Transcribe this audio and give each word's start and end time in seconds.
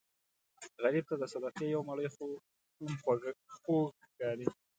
غریب 0.83 1.03
ته 1.09 1.15
د 1.21 1.23
صدقې 1.33 1.65
یو 1.69 1.81
مړۍ 1.89 2.07
هم 2.15 2.91
خوږ 3.01 3.21
ښکاري 3.55 4.47